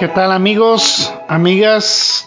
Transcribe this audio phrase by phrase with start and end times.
[0.00, 2.26] ¿Qué tal amigos, amigas?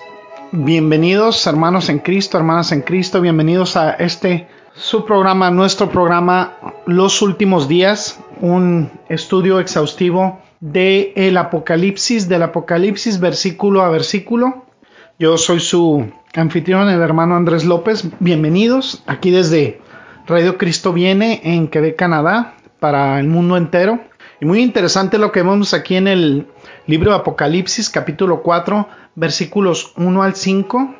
[0.51, 6.55] Bienvenidos hermanos en Cristo, hermanas en Cristo, bienvenidos a este su programa, nuestro programa
[6.85, 14.65] Los Últimos Días, un estudio exhaustivo de el Apocalipsis, del Apocalipsis versículo a versículo.
[15.17, 18.07] Yo soy su anfitrión, el hermano Andrés López.
[18.19, 19.81] Bienvenidos aquí desde
[20.27, 23.99] Radio Cristo Viene en Quebec, Canadá, para el mundo entero.
[24.39, 26.47] Y muy interesante lo que vemos aquí en el
[26.87, 30.95] libro de Apocalipsis, capítulo 4, versículos 1 al 5.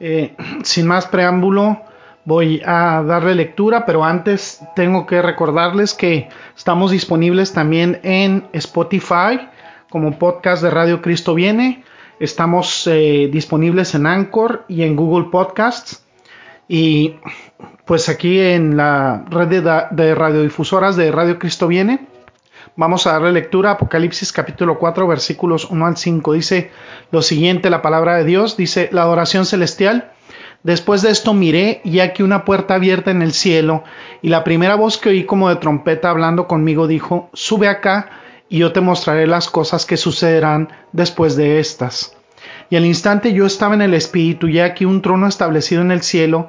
[0.00, 1.80] Eh, sin más preámbulo,
[2.24, 9.48] voy a darle lectura, pero antes tengo que recordarles que estamos disponibles también en Spotify
[9.88, 11.84] como podcast de Radio Cristo Viene.
[12.20, 16.04] Estamos eh, disponibles en Anchor y en Google Podcasts.
[16.68, 17.14] Y
[17.86, 22.17] pues aquí en la red de, de radiodifusoras de Radio Cristo Viene
[22.78, 26.32] Vamos a darle lectura a Apocalipsis capítulo 4 versículos 1 al 5.
[26.34, 26.70] Dice
[27.10, 30.12] lo siguiente la palabra de Dios, dice la adoración celestial.
[30.62, 33.82] Después de esto miré y aquí una puerta abierta en el cielo
[34.22, 38.10] y la primera voz que oí como de trompeta hablando conmigo dijo, sube acá
[38.48, 42.16] y yo te mostraré las cosas que sucederán después de estas.
[42.70, 46.02] Y al instante yo estaba en el espíritu y aquí un trono establecido en el
[46.02, 46.48] cielo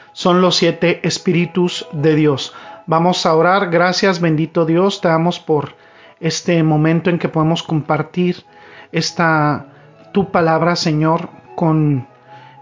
[0.13, 2.53] son los siete espíritus de Dios.
[2.87, 3.69] Vamos a orar.
[3.69, 5.01] Gracias, bendito Dios.
[5.01, 5.75] Te damos por
[6.19, 8.45] este momento en que podemos compartir
[8.91, 9.67] esta
[10.11, 12.07] tu palabra, Señor, con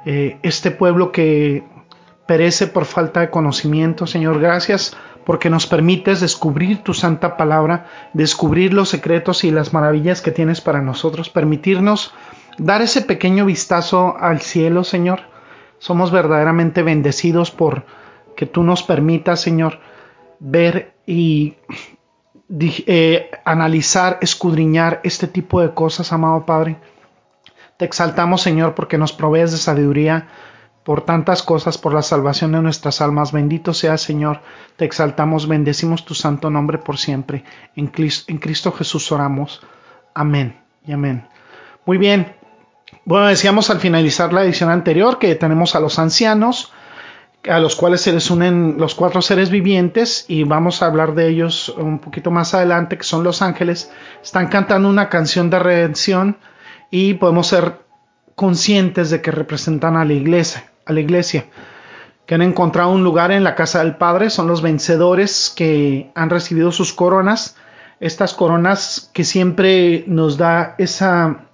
[0.05, 1.63] eh, este pueblo que
[2.27, 4.05] perece por falta de conocimiento.
[4.05, 4.95] Señor, gracias
[5.25, 10.61] porque nos permites descubrir tu santa palabra, descubrir los secretos y las maravillas que tienes
[10.61, 12.13] para nosotros, permitirnos
[12.57, 15.21] dar ese pequeño vistazo al cielo, Señor,
[15.79, 17.85] somos verdaderamente bendecidos por
[18.35, 19.79] que tú nos permitas, Señor,
[20.39, 21.55] ver y
[22.49, 26.77] eh, analizar, escudriñar este tipo de cosas, amado Padre.
[27.77, 30.27] Te exaltamos, Señor, porque nos provees de sabiduría
[30.83, 33.31] por tantas cosas, por la salvación de nuestras almas.
[33.31, 34.41] Bendito sea, Señor.
[34.75, 37.43] Te exaltamos, bendecimos tu santo nombre por siempre.
[37.75, 39.61] En en Cristo Jesús oramos.
[40.13, 41.27] Amén y amén.
[41.85, 42.35] Muy bien,
[43.05, 46.71] bueno, decíamos al finalizar la edición anterior que tenemos a los ancianos,
[47.47, 51.29] a los cuales se les unen los cuatro seres vivientes y vamos a hablar de
[51.29, 53.91] ellos un poquito más adelante, que son los ángeles.
[54.21, 56.37] Están cantando una canción de redención
[56.91, 57.79] y podemos ser
[58.35, 61.45] conscientes de que representan a la iglesia, a la iglesia,
[62.25, 66.29] que han encontrado un lugar en la casa del Padre, son los vencedores que han
[66.29, 67.55] recibido sus coronas,
[67.99, 71.48] estas coronas que siempre nos da esa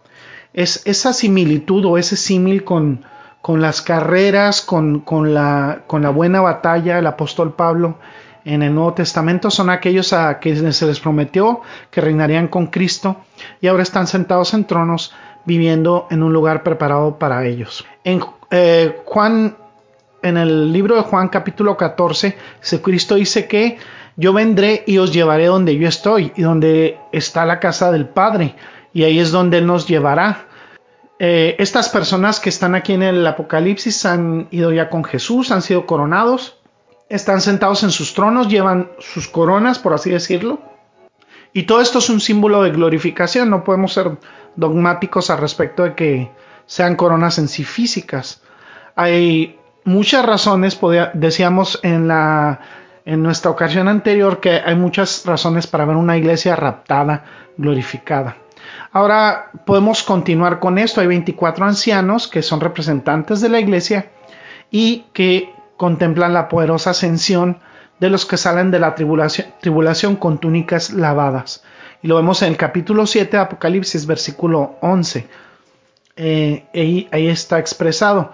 [0.55, 3.05] es esa similitud o ese símil con,
[3.41, 7.97] con, las carreras, con, con, la, con la buena batalla, el apóstol Pablo
[8.45, 11.61] en el Nuevo Testamento son aquellos a quienes se les prometió
[11.91, 13.17] que reinarían con Cristo
[13.59, 15.13] y ahora están sentados en tronos
[15.45, 17.85] viviendo en un lugar preparado para ellos.
[18.03, 19.57] En eh, Juan,
[20.21, 22.37] en el libro de Juan capítulo 14,
[22.81, 23.77] Cristo dice que
[24.15, 28.55] yo vendré y os llevaré donde yo estoy y donde está la casa del Padre
[28.93, 30.44] y ahí es donde Él nos llevará.
[31.17, 35.61] Eh, estas personas que están aquí en el Apocalipsis han ido ya con Jesús, han
[35.61, 36.57] sido coronados,
[37.07, 40.59] están sentados en sus tronos, llevan sus coronas, por así decirlo.
[41.53, 44.17] Y todo esto es un símbolo de glorificación, no podemos ser
[44.57, 46.31] dogmáticos al respecto de que
[46.65, 48.41] sean coronas en sí físicas.
[48.95, 50.77] Hay muchas razones,
[51.13, 52.59] decíamos en, la,
[53.05, 57.23] en nuestra ocasión anterior, que hay muchas razones para ver una iglesia raptada,
[57.55, 58.35] glorificada.
[58.91, 61.01] Ahora podemos continuar con esto.
[61.01, 64.11] Hay 24 ancianos que son representantes de la iglesia
[64.71, 67.59] y que contemplan la poderosa ascensión
[67.99, 71.63] de los que salen de la tribulación, con túnicas lavadas.
[72.01, 75.27] Y lo vemos en el capítulo 7 de Apocalipsis, versículo 11.
[76.17, 78.31] Eh, ahí, ahí está expresado.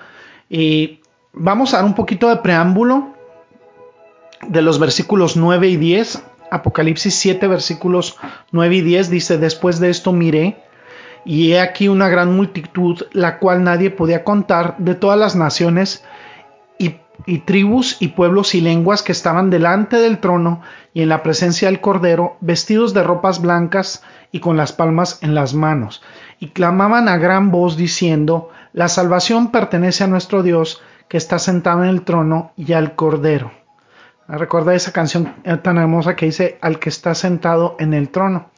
[0.49, 1.01] Y
[1.33, 3.13] vamos a dar un poquito de preámbulo
[4.47, 6.23] de los versículos 9 y 10.
[6.51, 8.17] Apocalipsis 7, versículos
[8.51, 10.61] 9 y 10 dice, después de esto miré
[11.23, 16.03] y he aquí una gran multitud, la cual nadie podía contar, de todas las naciones
[16.77, 20.61] y, y, tribus y pueblos y lenguas que estaban delante del trono
[20.93, 25.35] y en la presencia del Cordero, vestidos de ropas blancas y con las palmas en
[25.35, 26.01] las manos,
[26.39, 31.83] y clamaban a gran voz diciendo, La salvación pertenece a nuestro Dios, que está sentado
[31.83, 33.60] en el trono, y al Cordero.
[34.31, 38.51] Recuerda esa canción tan hermosa que dice, al que está sentado en el trono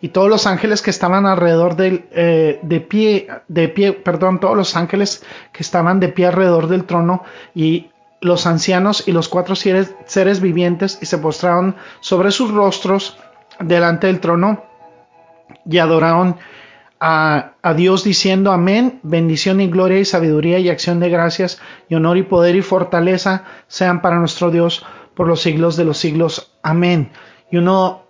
[0.00, 4.56] y todos los ángeles que estaban alrededor del, eh, de pie, de pie, perdón, todos
[4.56, 5.22] los ángeles
[5.52, 7.22] que estaban de pie alrededor del trono
[7.54, 7.90] y
[8.20, 13.18] los ancianos y los cuatro seres, seres vivientes y se postraron sobre sus rostros
[13.60, 14.64] delante del trono
[15.64, 16.36] y adoraron
[16.98, 21.94] a, a, Dios diciendo amén, bendición y gloria y sabiduría y acción de gracias y
[21.94, 24.84] honor y poder y fortaleza sean para nuestro Dios
[25.20, 26.50] por los siglos de los siglos.
[26.62, 27.10] Amén.
[27.50, 28.04] Y uno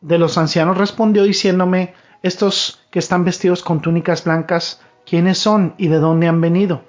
[0.00, 1.92] de los ancianos respondió diciéndome,
[2.22, 6.82] estos que están vestidos con túnicas blancas, ¿quiénes son y de dónde han venido?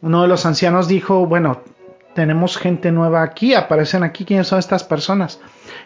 [0.00, 1.60] Uno de los ancianos dijo, bueno,
[2.14, 5.38] tenemos gente nueva aquí, aparecen aquí, ¿quiénes son estas personas?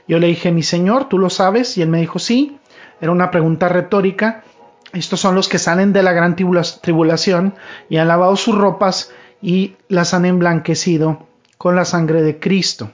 [0.06, 1.76] Yo le dije, mi señor, ¿tú lo sabes?
[1.76, 2.60] Y él me dijo, sí,
[3.00, 4.44] era una pregunta retórica.
[4.92, 7.56] Estos son los que salen de la gran tribulación
[7.88, 9.10] y han lavado sus ropas
[9.42, 11.26] y las han emblanquecido
[11.58, 12.90] con la sangre de Cristo.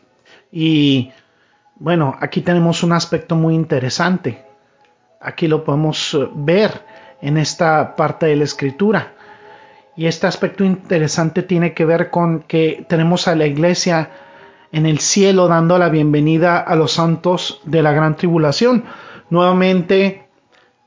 [0.50, 1.10] Y
[1.76, 4.44] bueno, aquí tenemos un aspecto muy interesante.
[5.20, 6.84] Aquí lo podemos eh, ver
[7.20, 9.14] en esta parte de la escritura.
[9.96, 14.10] Y este aspecto interesante tiene que ver con que tenemos a la iglesia
[14.72, 18.84] en el cielo dando la bienvenida a los santos de la gran tribulación.
[19.28, 20.28] Nuevamente,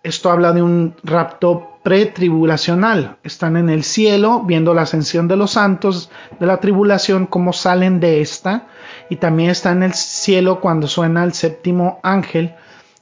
[0.01, 3.17] esto habla de un rapto pretribulacional.
[3.23, 6.09] Están en el cielo viendo la ascensión de los santos
[6.39, 8.65] de la tribulación, cómo salen de esta
[9.07, 12.55] y también está en el cielo cuando suena el séptimo ángel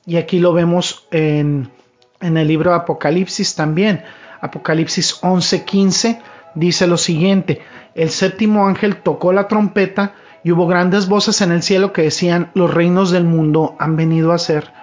[0.06, 1.72] y aquí lo vemos en,
[2.20, 4.04] en el libro de Apocalipsis también.
[4.42, 6.20] Apocalipsis 11:15
[6.54, 7.62] dice lo siguiente,
[7.96, 10.14] el séptimo ángel tocó la trompeta
[10.44, 14.34] y hubo grandes voces en el cielo que decían, los reinos del mundo han venido
[14.34, 14.74] a ser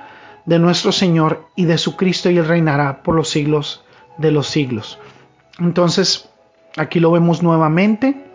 [0.46, 3.84] de nuestro Señor y de su Cristo y él reinará por los siglos
[4.20, 4.98] de los siglos.
[5.58, 6.28] Entonces,
[6.76, 8.30] aquí lo vemos nuevamente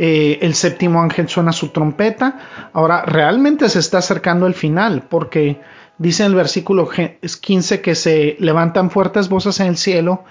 [0.00, 2.70] eh, el séptimo ángel suena su trompeta.
[2.72, 5.60] Ahora realmente se está acercando el final porque
[5.98, 10.22] dice en el versículo 15 que se levantan fuertes voces en el cielo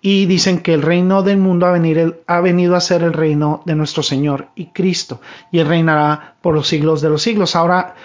[0.00, 3.74] y dicen que el reino del mundo ha, ha venido a ser el reino de
[3.74, 5.20] nuestro Señor y Cristo
[5.52, 7.54] y él reinará por los siglos de los siglos.
[7.56, 7.96] Ahora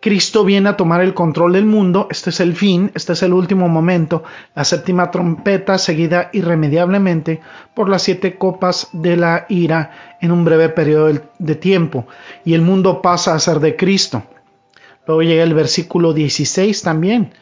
[0.00, 3.34] Cristo viene a tomar el control del mundo, este es el fin, este es el
[3.34, 4.24] último momento,
[4.54, 7.40] la séptima trompeta seguida irremediablemente
[7.74, 12.06] por las siete copas de la ira en un breve periodo de tiempo,
[12.46, 14.22] y el mundo pasa a ser de Cristo.
[15.06, 17.34] Luego llega el versículo 16 también,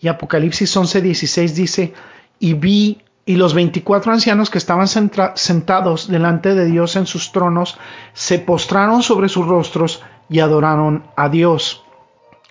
[0.00, 1.94] y Apocalipsis 11, 16 dice,
[2.38, 7.78] y vi y los veinticuatro ancianos que estaban sentados delante de Dios en sus tronos
[8.12, 11.83] se postraron sobre sus rostros y adoraron a Dios.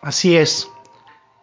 [0.03, 0.69] Así es,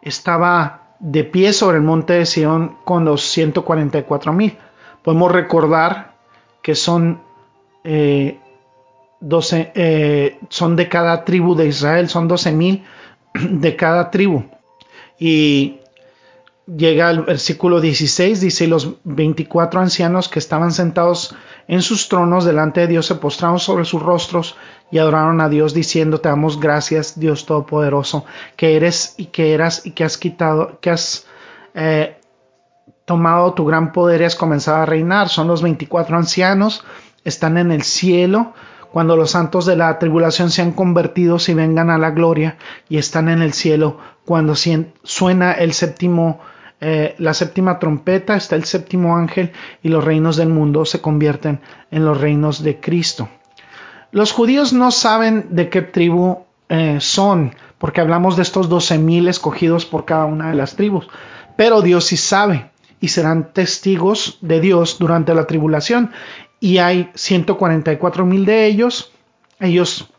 [0.03, 4.55] estaba de pie sobre el monte de Sion con los 144 mil.
[5.01, 6.13] Podemos recordar
[6.61, 7.21] que son,
[7.83, 8.39] eh,
[9.51, 12.83] eh, son de cada tribu de Israel, son 12 mil
[13.33, 14.43] de cada tribu.
[15.17, 15.79] Y
[16.67, 21.35] llega al versículo 16, dice, los 24 ancianos que estaban sentados
[21.67, 24.55] en sus tronos delante de Dios se postraron sobre sus rostros
[24.91, 29.85] y adoraron a Dios diciendo, te damos gracias Dios Todopoderoso, que eres y que eras
[29.85, 31.25] y que has quitado, que has
[31.73, 32.17] eh,
[33.05, 35.29] tomado tu gran poder y has comenzado a reinar.
[35.29, 36.83] Son los 24 ancianos,
[37.23, 38.53] están en el cielo,
[38.91, 42.57] cuando los santos de la tribulación sean convertidos y vengan a la gloria
[42.89, 46.41] y están en el cielo cuando suena el séptimo
[46.83, 49.51] eh, la séptima trompeta, está el séptimo ángel
[49.83, 53.29] y los reinos del mundo se convierten en los reinos de Cristo.
[54.11, 56.39] Los judíos no saben de qué tribu
[56.69, 61.07] eh, son, porque hablamos de estos doce mil escogidos por cada una de las tribus,
[61.55, 66.11] pero Dios sí sabe y serán testigos de Dios durante la tribulación.
[66.59, 69.11] Y hay 144 mil de ellos.
[69.59, 70.09] Ellos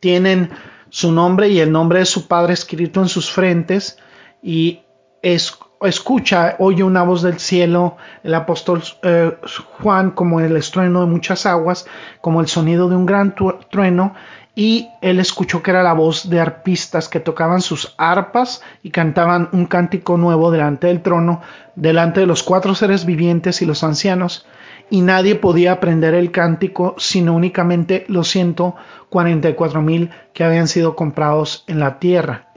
[0.00, 0.50] tienen
[0.90, 3.98] su nombre y el nombre de su Padre escrito en sus frentes
[4.42, 4.80] y
[5.22, 9.36] es escucha, oye una voz del cielo, el apóstol eh,
[9.80, 11.86] Juan como el estrueno de muchas aguas,
[12.20, 13.34] como el sonido de un gran
[13.70, 14.14] trueno,
[14.54, 19.48] y él escuchó que era la voz de arpistas que tocaban sus arpas y cantaban
[19.52, 21.42] un cántico nuevo delante del trono,
[21.76, 24.46] delante de los cuatro seres vivientes y los ancianos,
[24.90, 31.62] y nadie podía aprender el cántico sino únicamente los 144 mil que habían sido comprados
[31.68, 32.48] en la tierra.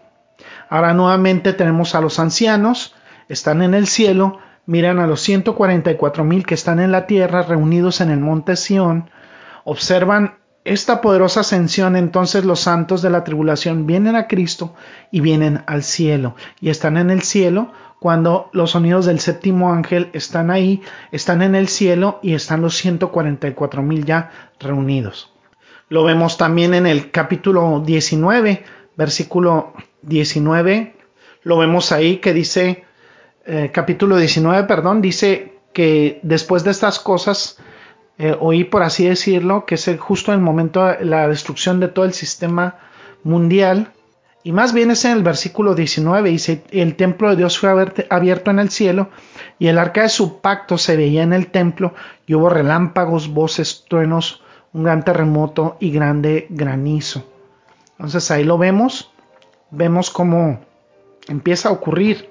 [0.70, 2.96] Ahora nuevamente tenemos a los ancianos,
[3.32, 8.02] están en el cielo, miran a los 144 mil que están en la tierra reunidos
[8.02, 9.10] en el monte Sión,
[9.64, 14.76] observan esta poderosa ascensión, entonces los santos de la tribulación vienen a Cristo
[15.10, 16.36] y vienen al cielo.
[16.60, 21.56] Y están en el cielo cuando los sonidos del séptimo ángel están ahí, están en
[21.56, 25.34] el cielo y están los 144 mil ya reunidos.
[25.90, 28.64] Lo vemos también en el capítulo 19,
[28.96, 29.74] versículo
[30.04, 30.96] 19.
[31.44, 32.86] Lo vemos ahí que dice,
[33.46, 37.58] eh, capítulo 19, perdón, dice que después de estas cosas,
[38.18, 41.88] eh, oí, por así decirlo, que es justo en el momento de la destrucción de
[41.88, 42.78] todo el sistema
[43.24, 43.92] mundial.
[44.44, 47.70] Y más bien es en el versículo 19, dice, el templo de Dios fue
[48.10, 49.10] abierto en el cielo
[49.60, 51.94] y el arca de su pacto se veía en el templo
[52.26, 54.42] y hubo relámpagos, voces, truenos,
[54.74, 57.24] un gran terremoto y grande granizo.
[57.92, 59.12] Entonces ahí lo vemos,
[59.70, 60.60] vemos cómo
[61.28, 62.31] empieza a ocurrir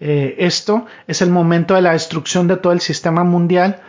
[0.00, 3.80] eh, esto, es el momento de la destrucción de todo el sistema mundial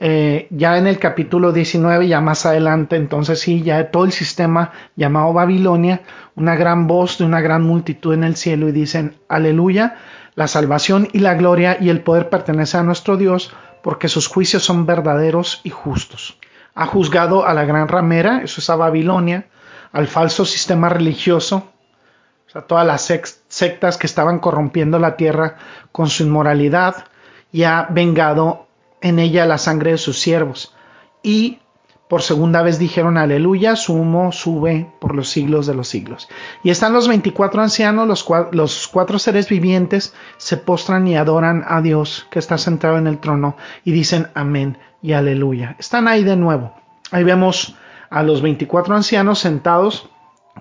[0.00, 4.70] eh, ya en el capítulo 19, ya más adelante, entonces sí, ya todo el sistema
[4.94, 6.02] llamado Babilonia,
[6.36, 9.96] una gran voz de una gran multitud en el cielo y dicen, aleluya,
[10.36, 14.62] la salvación y la gloria y el poder pertenece a nuestro Dios, porque sus juicios
[14.62, 16.38] son verdaderos y justos.
[16.76, 19.46] Ha juzgado a la gran ramera, eso es a Babilonia,
[19.90, 21.72] al falso sistema religioso,
[22.48, 23.02] o sea, todas las
[23.48, 25.56] sectas que estaban corrompiendo la tierra
[25.92, 27.04] con su inmoralidad,
[27.52, 28.66] y ha vengado
[29.00, 30.74] en ella la sangre de sus siervos.
[31.22, 31.60] Y
[32.08, 36.28] por segunda vez dijeron aleluya, su humo sube por los siglos de los siglos.
[36.62, 41.82] Y están los veinticuatro ancianos, los, los, cuatro seres vivientes, se postran y adoran a
[41.82, 45.76] Dios que está sentado en el trono y dicen amén y aleluya.
[45.78, 46.74] Están ahí de nuevo.
[47.10, 47.76] Ahí vemos
[48.10, 50.08] a los veinticuatro ancianos sentados,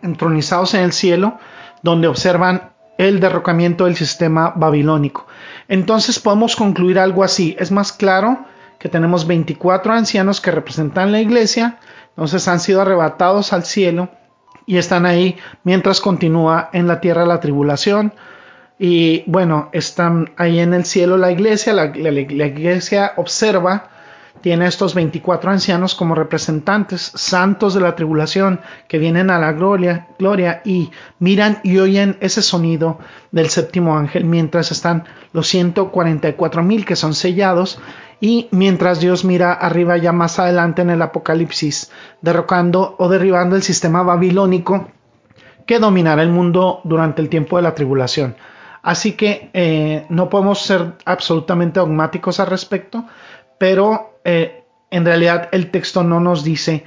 [0.01, 1.39] entronizados en el cielo,
[1.81, 5.27] donde observan el derrocamiento del sistema babilónico.
[5.67, 7.55] Entonces podemos concluir algo así.
[7.59, 8.45] Es más claro
[8.79, 11.79] que tenemos 24 ancianos que representan la iglesia,
[12.09, 14.09] entonces han sido arrebatados al cielo
[14.65, 18.13] y están ahí mientras continúa en la tierra la tribulación.
[18.79, 23.89] Y bueno, están ahí en el cielo la iglesia, la, iglesia observa
[24.41, 30.07] tiene estos 24 ancianos como representantes santos de la tribulación que vienen a la gloria,
[30.17, 32.99] gloria y miran y oyen ese sonido
[33.31, 37.79] del séptimo ángel mientras están los 144 mil que son sellados
[38.19, 41.91] y mientras Dios mira arriba ya más adelante en el Apocalipsis
[42.21, 44.89] derrocando o derribando el sistema babilónico
[45.65, 48.35] que dominará el mundo durante el tiempo de la tribulación.
[48.81, 53.05] Así que eh, no podemos ser absolutamente dogmáticos al respecto,
[53.57, 56.83] pero eh, en realidad el texto no nos dice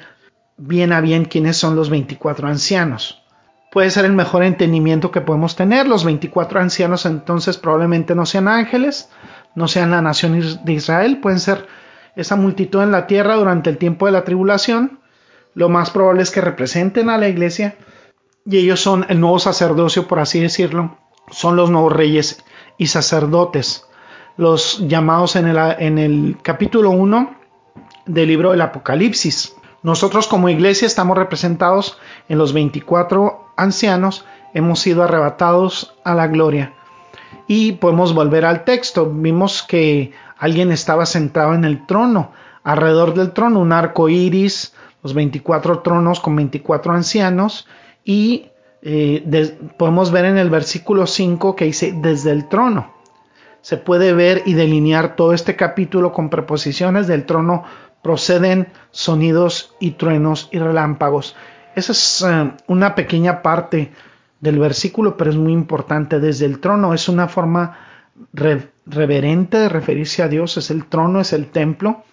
[0.58, 3.22] bien a bien quiénes son los 24 ancianos.
[3.72, 5.88] Puede ser el mejor entendimiento que podemos tener.
[5.88, 9.08] Los 24 ancianos entonces probablemente no sean ángeles,
[9.54, 11.66] no sean la nación de Israel, pueden ser
[12.14, 15.00] esa multitud en la tierra durante el tiempo de la tribulación.
[15.54, 17.76] Lo más probable es que representen a la iglesia
[18.44, 20.98] y ellos son el nuevo sacerdocio, por así decirlo,
[21.30, 22.44] son los nuevos reyes
[22.76, 23.86] y sacerdotes
[24.40, 25.48] los llamados en
[25.98, 27.34] el, capítulo 1
[28.06, 29.54] del libro del Apocalipsis.
[29.82, 31.98] Nosotros como iglesia estamos representados
[32.30, 36.72] en los 24 ancianos, hemos sido arrebatados a la gloria.
[37.48, 39.12] Y podemos volver al texto.
[39.12, 42.32] Vimos que alguien estaba sentado en el trono,
[42.62, 47.68] alrededor del trono, un arco iris, los 24 tronos con 24 ancianos.
[48.06, 48.46] Y
[48.80, 52.99] eh, podemos ver en el versículo 5 que dice desde el trono
[53.62, 57.64] se puede ver y delinear todo este capítulo con preposiciones del trono
[58.02, 61.36] proceden sonidos y truenos y relámpagos.
[61.74, 63.92] Esa es eh, una pequeña parte
[64.40, 66.18] del versículo, pero es muy importante.
[66.18, 67.78] Desde el trono es una forma
[68.86, 72.04] reverente de referirse a Dios, es el trono, es el templo,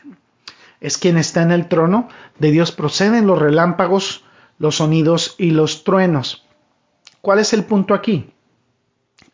[0.79, 2.09] es quien está en el trono.
[2.37, 4.23] De Dios proceden los relámpagos,
[4.59, 6.45] los sonidos y los truenos.
[7.21, 8.31] ¿Cuál es el punto aquí?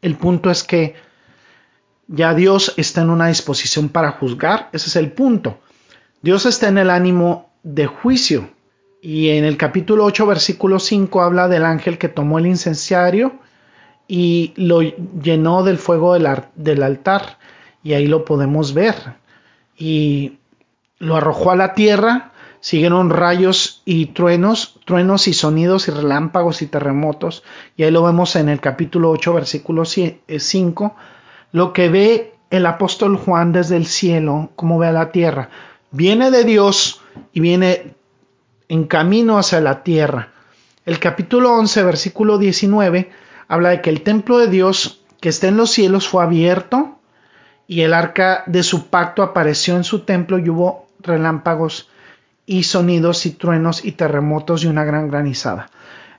[0.02, 0.96] El punto es que
[2.08, 5.60] ya Dios está en una disposición para juzgar, ese es el punto.
[6.22, 8.50] Dios está en el ánimo de juicio.
[9.02, 13.34] Y en el capítulo 8, versículo 5 habla del ángel que tomó el incenciario
[14.08, 17.38] y lo llenó del fuego del, del altar.
[17.84, 18.96] Y ahí lo podemos ver.
[19.78, 20.38] Y
[21.00, 22.34] lo arrojó a la tierra
[22.64, 27.44] Siguieron rayos y truenos, truenos y sonidos y relámpagos y terremotos.
[27.76, 30.96] Y ahí lo vemos en el capítulo 8, versículo 5.
[31.54, 35.50] Lo que ve el apóstol Juan desde el cielo, como ve a la tierra.
[35.92, 37.94] Viene de Dios y viene
[38.68, 40.30] en camino hacia la tierra.
[40.86, 43.10] El capítulo 11, versículo 19,
[43.48, 46.98] habla de que el templo de Dios que está en los cielos fue abierto
[47.68, 51.90] y el arca de su pacto apareció en su templo y hubo relámpagos
[52.46, 55.70] y sonidos y truenos y terremotos y una gran granizada.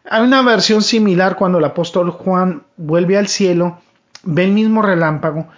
[0.09, 3.79] Hay una versión similar cuando el apóstol Juan vuelve al cielo,
[4.25, 5.49] ve el mismo relámpago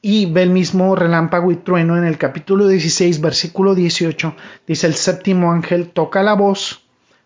[0.00, 4.34] y ve el mismo relámpago y trueno en el capítulo 16, versículo 18,
[4.66, 6.84] dice el séptimo ángel toca la voz,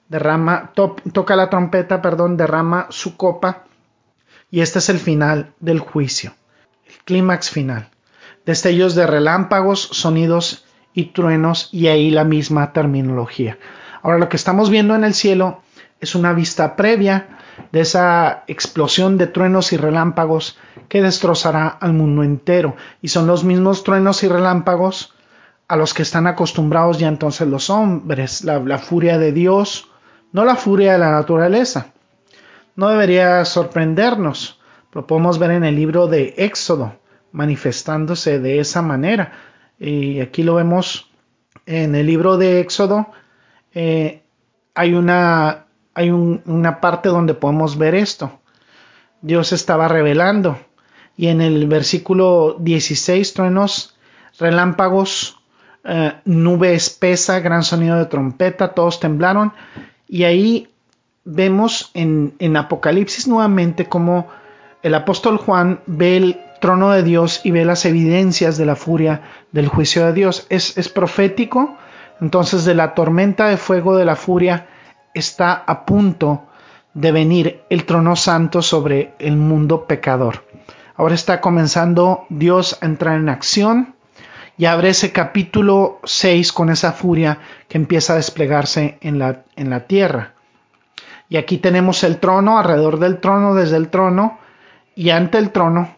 [0.08, 3.64] derrama, toca la trompeta, perdón, derrama su copa
[4.50, 6.34] y este es el final del juicio,
[6.86, 7.88] el clímax final.
[8.46, 10.64] Destellos de relámpagos, sonidos
[10.94, 13.58] y truenos y ahí la misma terminología.
[14.02, 15.62] Ahora lo que estamos viendo en el cielo
[16.00, 17.38] es una vista previa
[17.72, 22.76] de esa explosión de truenos y relámpagos que destrozará al mundo entero.
[23.02, 25.14] Y son los mismos truenos y relámpagos
[25.68, 29.90] a los que están acostumbrados ya entonces los hombres, la, furia de Dios,
[30.32, 31.92] no la furia de la naturaleza.
[32.74, 34.60] No debería sorprendernos,
[34.92, 36.96] lo podemos ver en el libro de Éxodo,
[37.32, 39.32] manifestándose de esa manera.
[39.78, 41.10] Y aquí lo vemos
[41.66, 43.08] en el libro de Éxodo.
[43.74, 44.22] Eh,
[44.74, 45.66] hay una,
[45.98, 48.38] hay una parte donde podemos ver esto.
[49.20, 50.56] Dios estaba revelando.
[51.16, 53.96] Y en el versículo 16, truenos,
[54.38, 55.40] relámpagos,
[55.82, 59.52] eh, nube espesa, gran sonido de trompeta, todos temblaron.
[60.06, 60.68] Y ahí
[61.24, 64.28] vemos en, Apocalipsis nuevamente como
[64.84, 69.22] el apóstol Juan ve el trono de Dios y ve las evidencias de la furia
[69.50, 70.46] del juicio de Dios.
[70.48, 71.76] Es profético,
[72.20, 74.68] entonces de la tormenta de fuego de la furia
[75.14, 76.44] está a punto
[76.94, 80.44] de venir el trono santo sobre el mundo pecador.
[80.96, 83.94] Ahora está comenzando Dios a entrar en acción
[84.56, 89.70] y abre ese capítulo 6 con esa furia que empieza a desplegarse en la, en
[89.70, 90.34] la tierra.
[91.28, 94.38] Y aquí tenemos el trono, alrededor del trono, desde el trono,
[94.96, 95.96] y ante el trono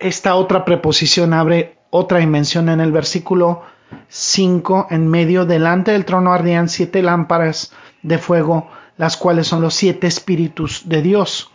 [0.00, 3.62] esta otra preposición abre otra dimensión en el versículo
[4.08, 9.74] 5, en medio delante del trono ardían siete lámparas de fuego, las cuales son los
[9.74, 11.50] siete espíritus de Dios.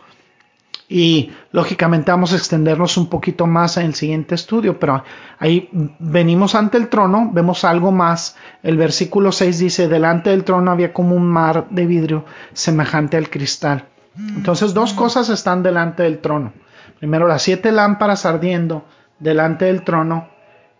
[0.88, 5.04] Y lógicamente vamos a extendernos un poquito más en el siguiente estudio, pero
[5.38, 8.36] ahí venimos ante el trono, vemos algo más.
[8.62, 13.28] El versículo 6 dice, delante del trono había como un mar de vidrio semejante al
[13.28, 13.84] cristal.
[14.16, 16.52] Entonces dos cosas están delante del trono.
[16.98, 18.84] Primero las siete lámparas ardiendo
[19.20, 20.28] delante del trono.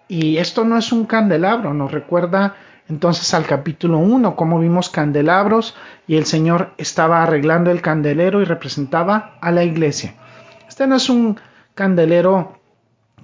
[0.09, 2.57] Y esto no es un candelabro, nos recuerda
[2.88, 5.74] entonces al capítulo 1, como vimos candelabros
[6.07, 10.14] y el Señor estaba arreglando el candelero y representaba a la iglesia.
[10.66, 11.38] Este no es un
[11.74, 12.59] candelero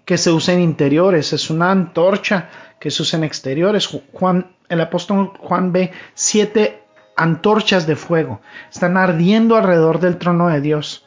[0.04, 3.88] que se usa en interiores, es una antorcha que se usa en exteriores.
[4.12, 6.82] Juan, el apóstol Juan ve siete
[7.16, 11.06] antorchas de fuego, están ardiendo alrededor del trono de Dios.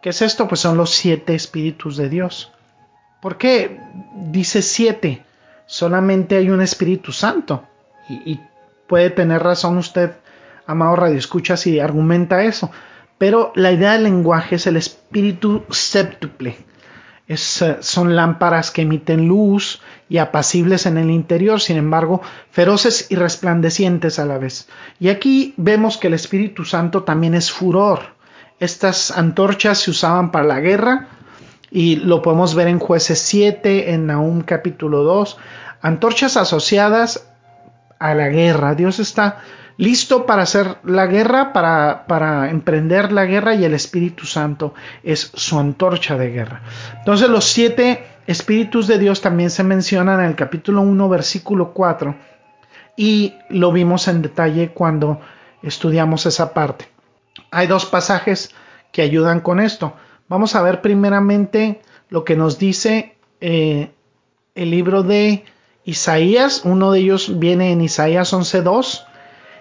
[0.00, 0.46] ¿Qué es esto?
[0.46, 2.52] Pues son los siete espíritus de Dios.
[3.20, 3.80] ¿Por qué
[4.14, 5.24] dice siete?
[5.66, 7.69] Solamente hay un Espíritu Santo.
[8.10, 8.40] Y,
[8.86, 10.16] puede tener razón usted,
[10.66, 12.70] amado Radio Escucha, si argumenta eso.
[13.18, 16.56] Pero la idea del lenguaje es el espíritu séptuple.
[17.28, 23.06] Es, eh, son lámparas que emiten luz y apacibles en el interior, sin embargo, feroces
[23.10, 24.68] y resplandecientes a la vez.
[24.98, 28.20] Y aquí vemos que el Espíritu Santo también es furor
[28.60, 31.08] estas antorchas se usaban para la guerra
[31.70, 35.38] y lo podemos ver en jueces 7, en Nahum capítulo 2.
[35.80, 37.29] Antorchas asociadas
[38.00, 38.74] a la guerra.
[38.74, 39.38] Dios está
[39.76, 45.30] listo para hacer la guerra, para, para, emprender la guerra y el Espíritu Santo es
[45.34, 46.62] su antorcha de guerra.
[46.98, 52.14] Entonces los siete espíritus de Dios también se mencionan en el capítulo 1, versículo 4
[52.96, 55.20] y lo vimos en detalle cuando
[55.62, 56.88] estudiamos esa parte.
[57.50, 58.54] Hay dos pasajes
[58.92, 59.94] que ayudan con esto.
[60.28, 63.90] Vamos a ver primeramente lo que nos dice eh,
[64.54, 65.44] el libro de
[65.90, 66.62] Isaías.
[66.64, 69.04] Uno de ellos viene en Isaías 11.2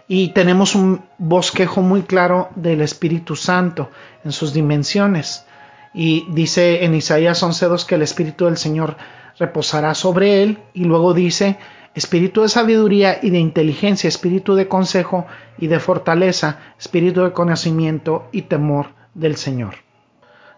[0.07, 3.89] y tenemos un bosquejo muy claro del Espíritu Santo
[4.23, 5.45] en sus dimensiones.
[5.93, 8.95] Y dice en Isaías 11.2 que el Espíritu del Señor
[9.39, 11.57] reposará sobre él y luego dice
[11.95, 15.25] espíritu de sabiduría y de inteligencia, espíritu de consejo
[15.57, 19.75] y de fortaleza, espíritu de conocimiento y temor del Señor.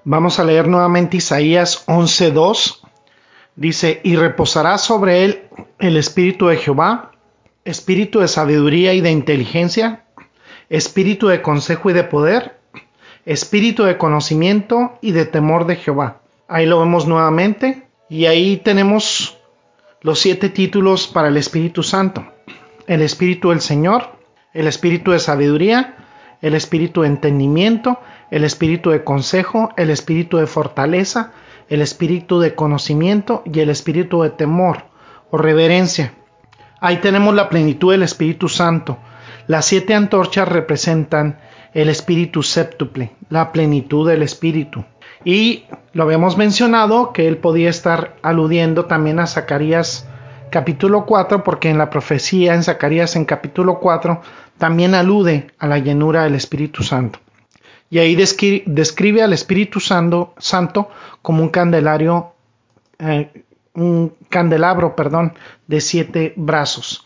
[0.03, 2.80] Vamos a leer nuevamente Isaías 11:2.
[3.55, 5.43] Dice, y reposará sobre él
[5.79, 7.11] el espíritu de Jehová,
[7.65, 10.05] espíritu de sabiduría y de inteligencia,
[10.69, 12.57] espíritu de consejo y de poder,
[13.25, 16.21] espíritu de conocimiento y de temor de Jehová.
[16.47, 19.37] Ahí lo vemos nuevamente y ahí tenemos
[20.01, 22.25] los siete títulos para el Espíritu Santo.
[22.87, 24.17] El Espíritu del Señor,
[24.53, 25.95] el Espíritu de sabiduría,
[26.41, 27.99] el Espíritu de entendimiento,
[28.31, 31.33] el Espíritu de consejo, el Espíritu de fortaleza,
[31.71, 34.83] el Espíritu de conocimiento y el Espíritu de temor
[35.31, 36.13] o reverencia.
[36.81, 38.97] Ahí tenemos la plenitud del Espíritu Santo.
[39.47, 41.39] Las siete antorchas representan
[41.73, 44.83] el Espíritu séptuple, la plenitud del Espíritu.
[45.23, 50.05] Y lo habíamos mencionado que él podía estar aludiendo también a Zacarías
[50.49, 54.21] capítulo 4, porque en la profecía en Zacarías en capítulo 4
[54.57, 57.19] también alude a la llenura del Espíritu Santo.
[57.91, 60.89] Y ahí describe al Espíritu Santo, Santo
[61.21, 62.31] como un candelario,
[62.99, 65.33] eh, un candelabro, perdón,
[65.67, 67.05] de siete brazos.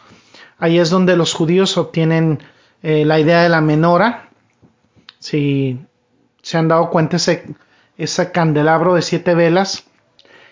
[0.59, 2.37] Ahí es donde los judíos obtienen
[2.83, 4.29] eh, la idea de la menora.
[5.17, 5.79] Si
[6.43, 9.87] se han dado cuenta, ese, candelabro de siete velas.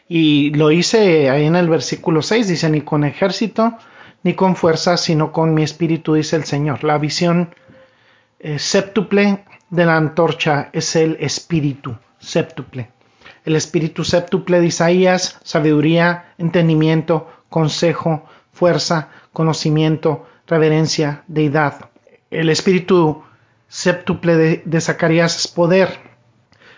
[0.09, 3.77] Y lo hice ahí en el versículo 6, dice, ni con ejército,
[4.23, 6.83] ni con fuerza, sino con mi espíritu, dice el Señor.
[6.83, 7.53] La visión
[8.39, 12.91] eh, séptuple de la antorcha es el espíritu séptuple.
[13.43, 21.89] El espíritu séptuple de Isaías, sabiduría, entendimiento, consejo, fuerza, conocimiento, reverencia, deidad.
[22.29, 23.23] El espíritu
[23.67, 25.97] séptuple de, Zacarías es poder.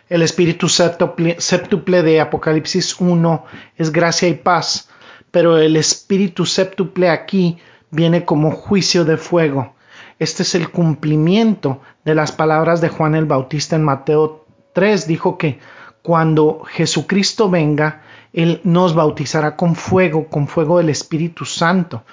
[0.07, 4.87] El espíritu séptuple, séptuple de Apocalipsis 1 es gracia y paz.
[5.31, 7.57] Pero el espíritu séptuple aquí
[7.91, 9.75] viene como juicio de fuego.
[10.17, 15.07] Este es el cumplimiento de las palabras de Juan el Bautista en Mateo 3.
[15.07, 15.59] Dijo que
[16.01, 22.03] cuando Jesucristo venga, Él nos bautizará con fuego, con fuego del Espíritu Santo.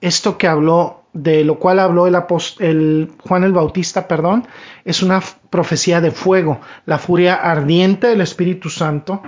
[0.00, 4.46] Esto que habló, de lo cual habló el, Juan el Bautista, perdón,
[4.84, 9.22] es una profecía de fuego, la furia ardiente del Espíritu Santo,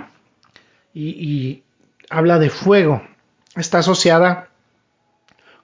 [0.93, 1.63] y, y
[2.09, 3.01] habla de fuego.
[3.55, 4.47] Está asociada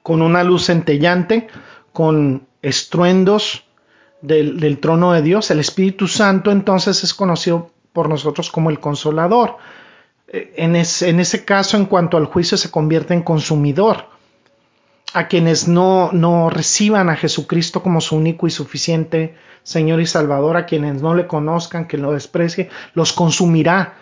[0.04, 1.48] con una luz centellante,
[1.93, 3.63] con estruendos
[4.22, 5.50] del, trono de Dios.
[5.52, 9.58] El Espíritu Santo entonces es conocido por nosotros como el consolador.
[10.28, 14.06] Eh, en, ese caso, en cuanto al juicio, se convierte en consumidor.
[15.13, 20.56] A quienes no, no reciban a Jesucristo como su único y suficiente Señor y Salvador,
[20.56, 23.95] a quienes no le conozcan, que lo desprecie, los consumirá.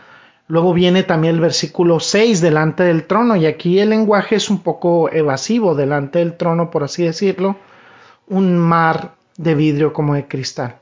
[0.50, 4.60] Luego viene también el versículo 6 delante del trono y aquí el lenguaje es un
[4.60, 7.58] poco evasivo delante del trono, por así decirlo
[8.28, 10.78] un mar de vidrio como de cristal.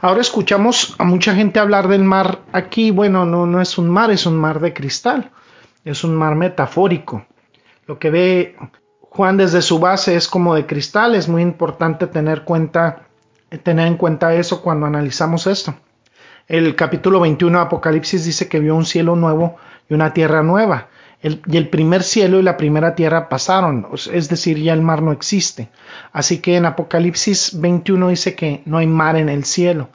[0.00, 2.90] Ahora escuchamos a mucha gente hablar del mar aquí.
[2.90, 5.30] Bueno, no, no es un mar, es un mar de cristal.
[5.84, 7.24] Es un mar metafórico.
[7.86, 8.56] Lo que ve
[9.00, 11.14] Juan desde su base es como de cristal.
[11.14, 13.06] Es muy importante tener, cuenta,
[13.62, 15.74] tener en cuenta eso cuando analizamos esto.
[16.48, 19.56] El capítulo 21 de Apocalipsis dice que vio un cielo nuevo
[19.88, 20.88] y una tierra nueva
[21.22, 25.12] y el primer cielo y la primera tierra pasaron, es decir, ya el mar no
[25.12, 25.70] existe.
[26.12, 29.88] Así que en Apocalipsis 21 dice que no hay mar en el cielo.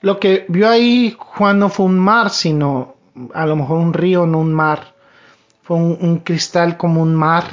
[0.00, 2.96] Lo que vio ahí Juan no fue un mar, sino
[3.34, 4.94] a lo mejor un río, no un mar.
[5.62, 7.44] Fue un, un cristal como un mar,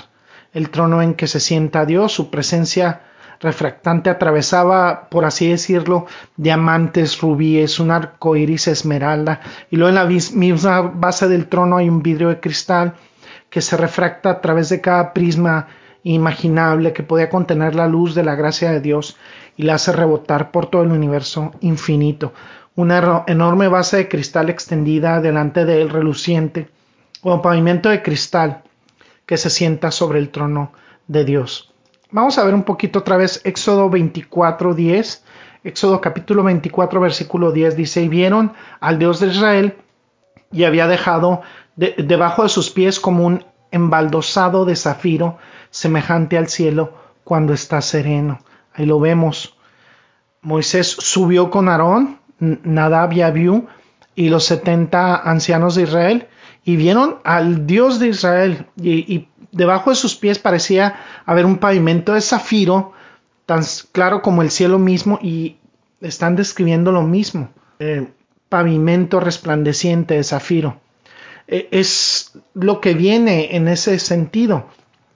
[0.53, 3.01] el trono en que se sienta Dios, su presencia
[3.45, 6.05] refractante atravesaba, por así decirlo,
[6.35, 9.39] diamantes, rubíes, un arco iris esmeralda,
[9.71, 12.95] y luego en la misma base del trono hay un vidrio de cristal
[13.49, 15.67] que se refracta a través de cada prisma
[16.03, 19.17] imaginable que podía contener la luz de la gracia de Dios
[19.57, 22.33] y la hace rebotar por todo el universo infinito.
[22.75, 26.69] Una enorme base de cristal extendida delante de él reluciente,
[27.21, 28.63] o pavimento de cristal
[29.25, 30.71] que se sienta sobre el trono
[31.07, 31.74] de Dios.
[32.15, 35.23] Vamos a ver un poquito otra vez Éxodo 24, 10.
[35.65, 39.75] Éxodo capítulo 24, versículo 10 dice, y vieron al Dios de Israel
[40.49, 41.41] y había dejado
[41.75, 45.39] debajo de sus pies como un embaldosado de zafiro
[45.71, 46.93] semejante al cielo
[47.25, 48.39] cuando está sereno.
[48.73, 49.57] Ahí lo vemos.
[50.41, 53.67] Moisés subió con Aarón, Nadab y Abiú
[54.15, 56.27] y los setenta ancianos de Israel
[56.63, 62.13] y vieron al Dios de Israel y, debajo de sus pies parecía haber un pavimento
[62.13, 62.91] de zafiro
[63.45, 65.55] tan claro como el cielo mismo y
[66.01, 67.49] están describiendo lo mismo.
[67.79, 68.07] Eh,
[68.49, 70.79] pavimento resplandeciente de zafiro.
[71.47, 74.67] Eh, es lo que viene en ese sentido.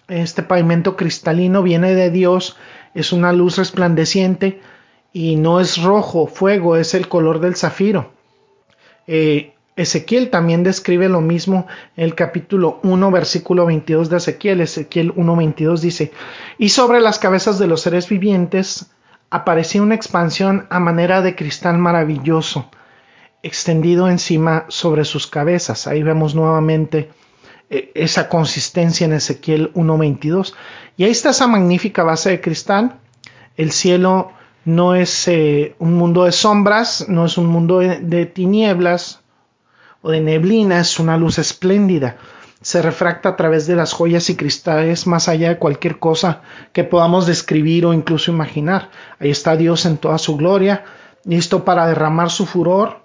[0.07, 2.55] Este pavimento cristalino viene de Dios,
[2.95, 4.61] es una luz resplandeciente
[5.11, 8.13] y no es rojo, fuego, es el color del zafiro.
[9.05, 11.65] Eh, Ezequiel también describe lo mismo
[11.95, 14.59] en el capítulo 1, versículo 22 de Ezequiel.
[14.59, 16.11] Ezequiel 1.22 dice,
[16.57, 18.91] y sobre las cabezas de los seres vivientes
[19.29, 22.69] aparecía una expansión a manera de cristal maravilloso,
[23.41, 25.87] extendido encima sobre sus cabezas.
[25.87, 27.09] Ahí vemos nuevamente
[27.69, 30.55] eh, esa consistencia en Ezequiel 1.22.
[30.97, 32.99] Y ahí está esa magnífica base de cristal.
[33.55, 34.33] El cielo
[34.65, 39.21] no es eh, un mundo de sombras, no es un mundo de tinieblas,
[40.01, 42.17] o de neblina es una luz espléndida.
[42.61, 46.41] Se refracta a través de las joyas y cristales más allá de cualquier cosa
[46.73, 48.89] que podamos describir o incluso imaginar.
[49.19, 50.83] Ahí está Dios en toda su gloria,
[51.23, 52.99] listo para derramar su furor.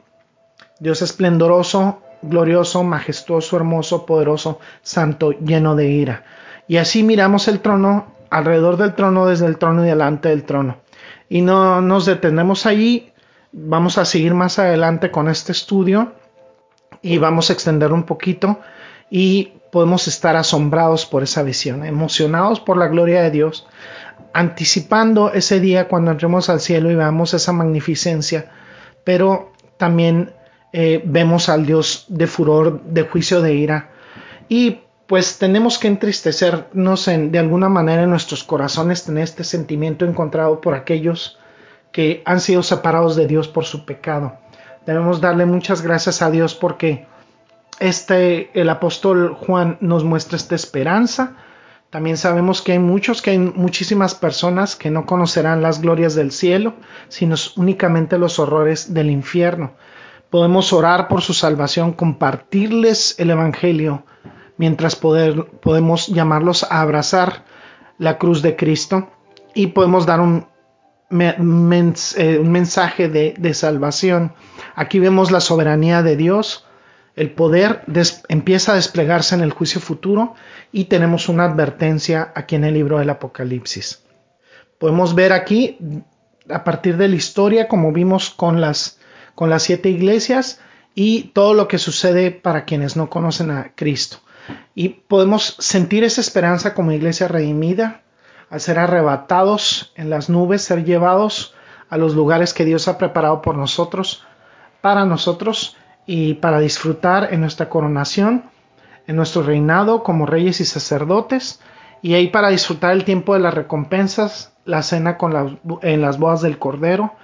[0.81, 6.25] Dios esplendoroso, glorioso, majestuoso, hermoso, poderoso, santo, lleno de ira.
[6.67, 10.79] Y así miramos el trono, alrededor del trono, desde el trono y delante del trono.
[11.29, 13.13] Y no nos detenemos allí,
[13.53, 16.13] vamos a seguir más adelante con este estudio
[17.03, 18.61] y vamos a extender un poquito
[19.11, 23.67] y podemos estar asombrados por esa visión, emocionados por la gloria de Dios,
[24.33, 28.51] anticipando ese día cuando entremos al cielo y veamos esa magnificencia,
[29.05, 30.33] pero también
[30.73, 33.91] eh, vemos al Dios de furor, de juicio, de ira.
[34.49, 40.05] Y pues tenemos que entristecernos en, de alguna manera en nuestros corazones, tener este sentimiento
[40.05, 41.39] encontrado por aquellos
[41.93, 44.37] que han sido separados de Dios por su pecado.
[44.87, 47.07] Debemos darle muchas gracias a Dios porque
[47.81, 51.37] este, el apóstol Juan nos muestra esta esperanza.
[51.91, 56.33] También sabemos que hay muchos, que hay muchísimas personas que no conocerán las glorias del
[56.33, 56.75] cielo,
[57.09, 59.75] sino únicamente los horrores del infierno.
[60.29, 64.05] Podemos orar por su salvación, compartirles el Evangelio,
[64.57, 67.45] mientras poder, podemos llamarlos a abrazar
[67.99, 69.09] la cruz de Cristo
[69.55, 70.49] y podemos dar un,
[71.11, 74.33] eh, un mensaje de, de salvación
[74.75, 76.67] Aquí vemos la soberanía de Dios,
[77.17, 77.83] el poder
[78.29, 80.35] empieza a desplegarse en el juicio futuro
[80.73, 84.03] y tenemos una advertencia aquí en el libro del Apocalipsis.
[84.79, 85.79] Podemos ver aquí,
[86.51, 88.99] a partir de la historia, como vimos con las,
[89.37, 90.61] con las siete iglesias
[90.95, 94.19] y todo lo que sucede para quienes no conocen a Cristo.
[94.75, 98.03] Y podemos sentir esa esperanza como iglesia redimida,
[98.51, 101.55] al ser arrebatados en las nubes, ser llevados
[101.89, 104.25] a los lugares que Dios ha preparado por nosotros,
[104.85, 108.51] para nosotros y para disfrutar en nuestra coronación,
[109.07, 111.59] en nuestro reinado como reyes y sacerdotes,
[112.03, 116.43] y ahí para disfrutar el tiempo de las recompensas, la cena con en las bodas
[116.43, 117.15] del Cordero,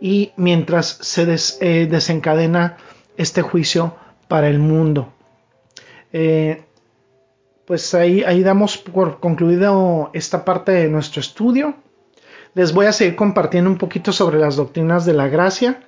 [0.00, 2.76] y mientras se eh, desencadena
[3.16, 3.94] este juicio
[4.26, 5.12] para el mundo.
[6.12, 6.64] Eh,
[7.66, 11.76] pues ahí, ahí damos por concluido esta parte de nuestro estudio.
[12.54, 15.84] Les voy a seguir compartiendo un poquito sobre las doctrinas de la gracia.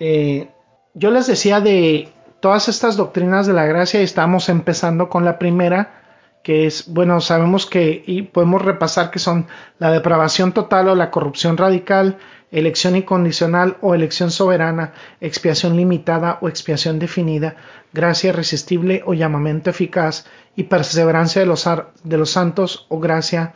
[0.00, 0.48] Eh,
[0.94, 2.08] yo les decía de
[2.40, 6.02] todas estas doctrinas de la gracia y estamos empezando con la primera,
[6.42, 9.46] que es, bueno, sabemos que y podemos repasar que son
[9.78, 12.18] la depravación total o la corrupción radical,
[12.50, 17.56] elección incondicional o elección soberana, expiación limitada o expiación definida,
[17.92, 21.68] gracia irresistible o llamamiento eficaz y perseverancia de los,
[22.04, 23.54] de los santos o gracia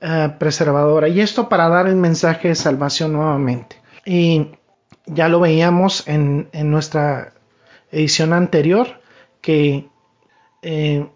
[0.00, 1.08] eh, preservadora.
[1.08, 3.80] Y esto para dar el mensaje de salvación nuevamente.
[4.04, 4.50] Y
[5.06, 7.32] ya lo veíamos en, nuestra
[7.90, 9.00] edición anterior,
[9.40, 9.88] que
[10.62, 11.06] eh,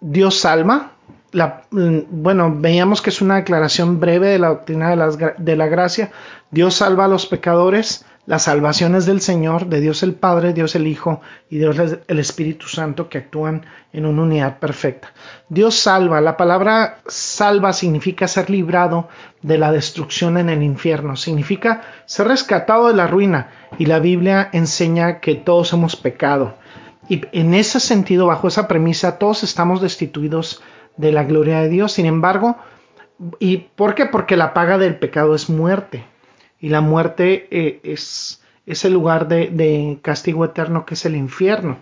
[0.00, 0.92] Dios salva.
[1.32, 6.12] La, bueno, veíamos que es una declaración breve de la doctrina de, de la gracia.
[6.50, 10.74] Dios salva a los pecadores la salvación es del Señor, de Dios el Padre, Dios
[10.74, 11.76] el Hijo y Dios
[12.08, 15.12] el Espíritu Santo que actúan en una unidad perfecta.
[15.50, 19.08] Dios salva, la palabra salva significa ser librado
[19.42, 24.48] de la destrucción en el infierno, significa ser rescatado de la ruina y la Biblia
[24.52, 26.54] enseña que todos hemos pecado.
[27.10, 30.62] Y en ese sentido, bajo esa premisa, todos estamos destituidos
[30.96, 31.92] de la gloria de Dios.
[31.92, 32.56] Sin embargo,
[33.38, 34.06] ¿y por qué?
[34.06, 36.06] Porque la paga del pecado es muerte
[36.64, 41.76] y la muerte eh, es, es, el lugar de, castigo eterno que es el infierno.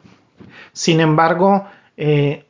[0.72, 2.46] Sin embargo, eh,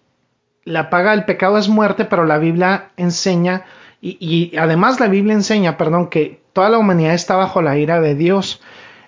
[0.64, 3.66] la paga del pecado es muerte, pero la Biblia enseña,
[4.00, 8.00] y, y, además la Biblia enseña, perdón, que toda la humanidad está bajo la ira
[8.00, 8.62] de Dios.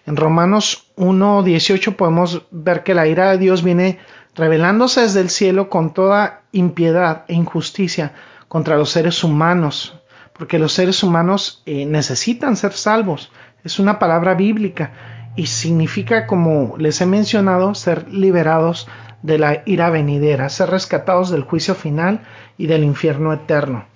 [0.04, 4.00] En Romanos 1.18 podemos ver que la ira de Dios viene
[4.34, 8.12] revelándose desde el cielo con toda impiedad e injusticia
[8.48, 9.94] contra los seres humanos
[10.38, 13.30] porque los seres humanos eh, necesitan ser salvos.
[13.64, 14.92] Es una palabra bíblica
[15.36, 18.88] y significa, como les he mencionado, ser liberados
[19.22, 22.20] de la ira venidera, ser rescatados del juicio final
[22.58, 23.86] y del infierno eterno.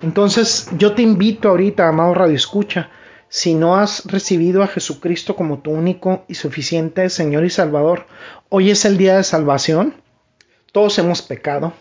[0.00, 2.90] Entonces, yo te invito ahorita, amado Radio Escucha,
[3.32, 8.06] Si no has recibido a Jesucristo como tu único y suficiente Señor y Salvador,
[8.48, 9.94] hoy es el día de salvación.
[10.72, 11.72] Todos hemos pecado.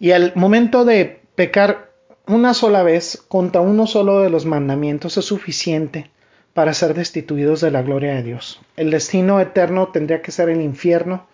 [0.00, 1.91] Y al momento de pecar
[2.32, 6.10] una sola vez contra uno solo de los mandamientos es suficiente
[6.54, 8.60] para ser destituidos de la gloria de Dios.
[8.76, 11.26] El destino eterno tendría que ser el infierno.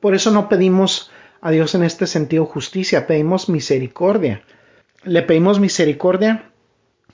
[0.00, 4.42] Por eso no pedimos a Dios en este sentido justicia, pedimos misericordia.
[5.04, 6.50] Le pedimos misericordia.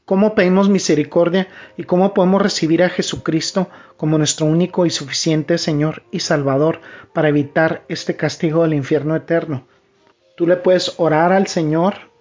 [0.04, 6.04] ¿Cómo pedimos misericordia y cómo podemos recibir a Jesucristo como nuestro único y suficiente Señor
[6.12, 6.80] y Salvador
[7.12, 9.66] para evitar este castigo del infierno eterno?
[10.36, 12.15] Tú le puedes orar al Señor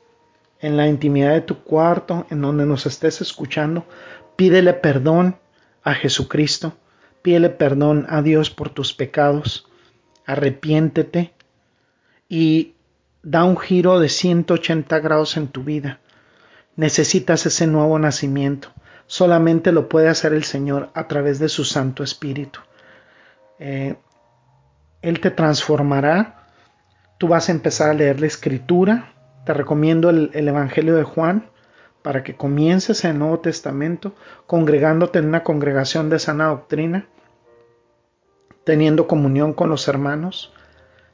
[0.60, 3.86] en la intimidad de tu cuarto, en donde nos estés escuchando,
[4.36, 5.38] Pídele perdón
[5.84, 6.74] a Jesucristo,
[7.22, 9.68] pídele perdón a Dios por tus pecados,
[10.26, 11.34] arrepiéntete
[12.28, 12.76] y
[13.24, 16.00] da un giro de 180 grados en tu vida.
[16.76, 18.74] Necesitas ese nuevo nacimiento.
[19.08, 22.60] Solamente lo puede hacer el Señor a través de su Santo Espíritu.
[23.60, 23.96] Eh,
[25.02, 26.50] él te transformará.
[27.18, 29.14] Tú vas a empezar a leer la Escritura.
[29.46, 31.50] Te recomiendo el Evangelio de Juan
[32.02, 34.14] para que comiences el Nuevo Testamento
[34.46, 37.08] congregándote en una congregación de sana doctrina,
[38.64, 40.54] teniendo comunión con los hermanos,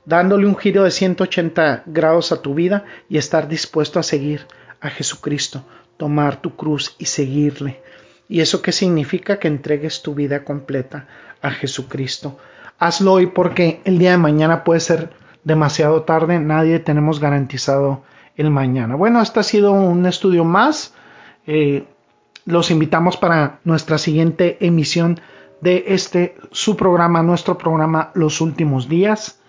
[0.04, 4.48] dándole un giro de 180 grados a tu vida y estar dispuesto a seguir
[4.82, 5.63] a Jesucristo,
[5.96, 7.82] tomar tu cruz y seguirle.
[8.28, 9.39] ¿Y eso qué significa?
[9.39, 11.08] Que entregues tu vida completa
[11.41, 12.38] a Jesucristo.
[12.80, 15.10] Hazlo hoy porque el día de mañana puede ser
[15.44, 18.04] demasiado tarde, nadie tenemos garantizado
[18.38, 18.96] el mañana.
[18.96, 20.94] Bueno, este ha sido un estudio más.
[21.48, 21.86] Eh,
[22.46, 25.20] los invitamos para nuestra siguiente emisión
[25.62, 29.39] de este su programa, nuestro programa Los Últimos Días.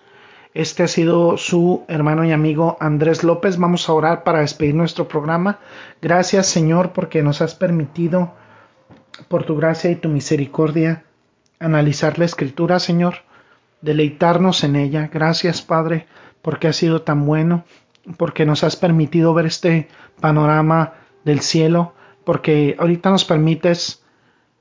[0.53, 3.57] Este ha sido su hermano y amigo Andrés López.
[3.57, 5.59] Vamos a orar para despedir nuestro programa.
[6.01, 8.33] Gracias Señor porque nos has permitido,
[9.27, 11.03] por tu gracia y tu misericordia,
[11.59, 13.15] analizar la escritura, Señor,
[13.81, 15.09] deleitarnos en ella.
[15.11, 16.05] Gracias Padre
[16.43, 17.63] porque has sido tan bueno
[18.17, 19.87] porque nos has permitido ver este
[20.19, 21.93] panorama del cielo,
[22.25, 24.03] porque ahorita nos permites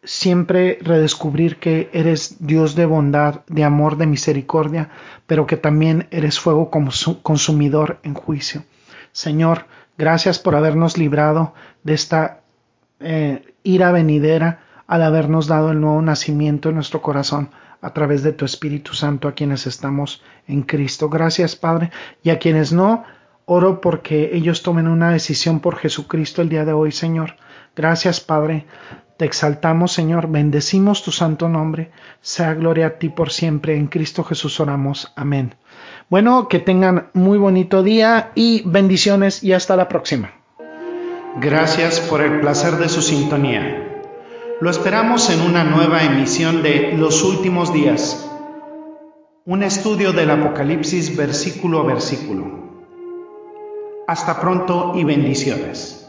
[0.04, 4.90] siempre redescubrir que eres Dios de bondad, de amor, de misericordia,
[5.26, 8.64] pero que también eres fuego consumidor en juicio.
[9.12, 9.66] Señor,
[9.98, 12.40] gracias por habernos librado de esta
[12.98, 17.50] eh, ira venidera al habernos dado el nuevo nacimiento en nuestro corazón
[17.80, 21.08] a través de tu Espíritu Santo a quienes estamos en Cristo.
[21.08, 21.90] Gracias, Padre,
[22.22, 23.04] y a quienes no,
[23.44, 27.36] Oro porque ellos tomen una decisión por Jesucristo el día de hoy, Señor.
[27.74, 28.66] Gracias, Padre.
[29.16, 30.28] Te exaltamos, Señor.
[30.28, 31.90] Bendecimos tu santo nombre.
[32.20, 33.76] Sea gloria a ti por siempre.
[33.76, 35.12] En Cristo Jesús oramos.
[35.16, 35.54] Amén.
[36.08, 40.32] Bueno, que tengan muy bonito día y bendiciones y hasta la próxima.
[41.40, 44.02] Gracias por el placer de su sintonía.
[44.60, 48.28] Lo esperamos en una nueva emisión de Los Últimos Días.
[49.44, 52.61] Un estudio del Apocalipsis versículo a versículo.
[54.12, 56.01] Hasta pronto y bendiciones.